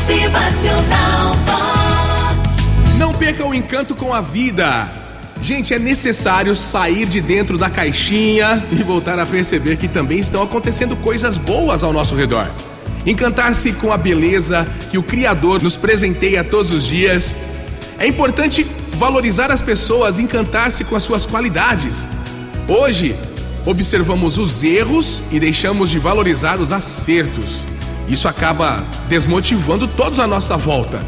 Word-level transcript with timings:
Motivacional. 0.00 1.36
Não 2.96 3.12
perca 3.12 3.44
o 3.46 3.54
encanto 3.54 3.94
com 3.94 4.14
a 4.14 4.22
vida. 4.22 4.90
Gente, 5.42 5.74
é 5.74 5.78
necessário 5.78 6.56
sair 6.56 7.04
de 7.04 7.20
dentro 7.20 7.58
da 7.58 7.68
caixinha 7.68 8.64
e 8.72 8.82
voltar 8.82 9.18
a 9.18 9.26
perceber 9.26 9.76
que 9.76 9.86
também 9.86 10.18
estão 10.18 10.42
acontecendo 10.42 10.96
coisas 10.96 11.36
boas 11.36 11.82
ao 11.82 11.92
nosso 11.92 12.14
redor. 12.14 12.50
Encantar-se 13.04 13.74
com 13.74 13.92
a 13.92 13.98
beleza 13.98 14.66
que 14.90 14.96
o 14.96 15.02
Criador 15.02 15.62
nos 15.62 15.76
presenteia 15.76 16.42
todos 16.42 16.70
os 16.70 16.86
dias. 16.86 17.36
É 17.98 18.06
importante 18.06 18.64
valorizar 18.92 19.50
as 19.52 19.60
pessoas, 19.60 20.18
encantar-se 20.18 20.82
com 20.82 20.96
as 20.96 21.02
suas 21.02 21.26
qualidades. 21.26 22.06
Hoje, 22.66 23.14
observamos 23.66 24.38
os 24.38 24.62
erros 24.62 25.20
e 25.30 25.38
deixamos 25.38 25.90
de 25.90 25.98
valorizar 25.98 26.58
os 26.58 26.72
acertos. 26.72 27.62
Isso 28.10 28.26
acaba 28.26 28.84
desmotivando 29.08 29.86
todos 29.86 30.18
à 30.18 30.26
nossa 30.26 30.56
volta. 30.56 31.00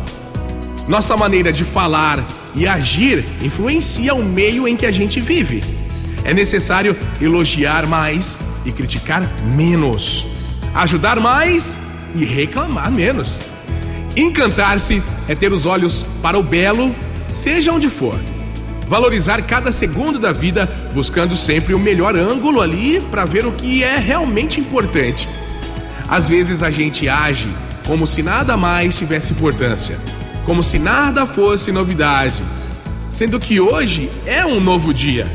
Nossa 0.86 1.16
maneira 1.16 1.52
de 1.52 1.64
falar 1.64 2.24
e 2.54 2.66
agir 2.66 3.24
influencia 3.42 4.14
o 4.14 4.24
meio 4.24 4.68
em 4.68 4.76
que 4.76 4.86
a 4.86 4.92
gente 4.92 5.20
vive. 5.20 5.64
É 6.24 6.32
necessário 6.32 6.96
elogiar 7.20 7.86
mais 7.86 8.38
e 8.64 8.70
criticar 8.70 9.28
menos, 9.56 10.24
ajudar 10.72 11.18
mais 11.18 11.80
e 12.14 12.24
reclamar 12.24 12.90
menos. 12.92 13.40
Encantar-se 14.16 15.02
é 15.26 15.34
ter 15.34 15.52
os 15.52 15.66
olhos 15.66 16.06
para 16.22 16.38
o 16.38 16.42
belo, 16.42 16.94
seja 17.26 17.72
onde 17.72 17.88
for. 17.88 18.18
Valorizar 18.88 19.42
cada 19.42 19.72
segundo 19.72 20.20
da 20.20 20.30
vida, 20.32 20.66
buscando 20.94 21.34
sempre 21.34 21.74
o 21.74 21.78
melhor 21.80 22.14
ângulo 22.14 22.60
ali 22.60 23.00
para 23.10 23.24
ver 23.24 23.44
o 23.44 23.50
que 23.50 23.82
é 23.82 23.96
realmente 23.96 24.60
importante. 24.60 25.28
Às 26.12 26.28
vezes 26.28 26.62
a 26.62 26.70
gente 26.70 27.08
age 27.08 27.50
como 27.86 28.06
se 28.06 28.22
nada 28.22 28.54
mais 28.54 28.98
tivesse 28.98 29.32
importância, 29.32 29.98
como 30.44 30.62
se 30.62 30.78
nada 30.78 31.24
fosse 31.26 31.72
novidade, 31.72 32.44
sendo 33.08 33.40
que 33.40 33.58
hoje 33.58 34.10
é 34.26 34.44
um 34.44 34.60
novo 34.60 34.92
dia 34.92 35.26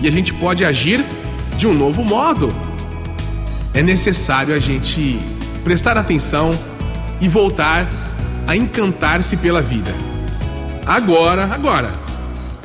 e 0.00 0.08
a 0.08 0.10
gente 0.10 0.34
pode 0.34 0.64
agir 0.64 1.04
de 1.56 1.68
um 1.68 1.72
novo 1.72 2.02
modo. 2.02 2.52
É 3.72 3.80
necessário 3.80 4.52
a 4.52 4.58
gente 4.58 5.20
prestar 5.62 5.96
atenção 5.96 6.50
e 7.20 7.28
voltar 7.28 7.88
a 8.44 8.56
encantar-se 8.56 9.36
pela 9.36 9.62
vida. 9.62 9.94
Agora, 10.84 11.44
agora, 11.44 11.94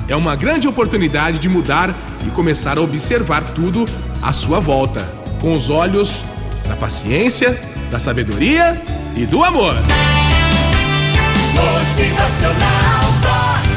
é 0.08 0.16
uma 0.16 0.36
grande 0.36 0.68
oportunidade 0.68 1.38
de 1.38 1.48
mudar 1.48 1.96
e 2.26 2.32
começar 2.32 2.80
a 2.80 2.82
observar 2.82 3.44
tudo 3.54 3.86
à 4.24 4.34
sua 4.34 4.60
volta, 4.60 5.02
com 5.40 5.56
os 5.56 5.70
olhos 5.70 6.24
da 6.70 6.76
paciência, 6.76 7.60
da 7.90 7.98
sabedoria 7.98 8.80
e 9.16 9.26
do 9.26 9.44
amor. 9.44 9.76
Motivacional 11.56 13.12
Vox. 13.20 13.68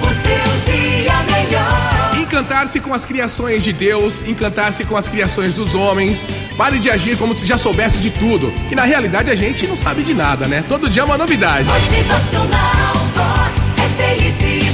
O 0.00 0.06
seu 0.14 0.72
dia 0.72 1.12
melhor. 1.24 2.16
Encantar-se 2.20 2.78
com 2.78 2.94
as 2.94 3.04
criações 3.04 3.64
de 3.64 3.72
Deus, 3.72 4.22
encantar-se 4.26 4.84
com 4.84 4.96
as 4.96 5.08
criações 5.08 5.54
dos 5.54 5.74
homens. 5.74 6.28
Pare 6.56 6.78
de 6.78 6.88
agir 6.88 7.16
como 7.18 7.34
se 7.34 7.44
já 7.44 7.58
soubesse 7.58 7.98
de 7.98 8.10
tudo, 8.10 8.52
que 8.68 8.76
na 8.76 8.84
realidade 8.84 9.28
a 9.28 9.34
gente 9.34 9.66
não 9.66 9.76
sabe 9.76 10.04
de 10.04 10.14
nada, 10.14 10.46
né? 10.46 10.64
Todo 10.68 10.88
dia 10.88 11.02
é 11.02 11.04
uma 11.04 11.18
novidade. 11.18 11.68
Motivacional 11.68 12.94
Vox. 13.14 13.72
É 13.76 13.88
felicidade, 14.02 14.65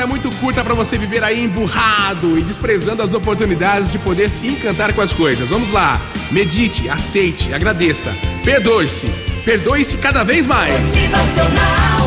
vida 0.00 0.02
é 0.02 0.06
muito 0.06 0.30
curta 0.36 0.64
para 0.64 0.74
você 0.74 0.96
viver 0.96 1.22
aí 1.22 1.44
emburrado 1.44 2.38
e 2.38 2.42
desprezando 2.42 3.02
as 3.02 3.12
oportunidades 3.12 3.92
de 3.92 3.98
poder 3.98 4.30
se 4.30 4.46
encantar 4.46 4.92
com 4.94 5.00
as 5.00 5.12
coisas. 5.12 5.48
Vamos 5.48 5.70
lá, 5.70 6.00
medite, 6.30 6.88
aceite, 6.88 7.52
agradeça, 7.52 8.14
perdoe-se, 8.44 9.06
perdoe-se 9.44 9.96
cada 9.98 10.22
vez 10.22 10.46
mais. 10.46 10.94
Motivacional 10.94 11.99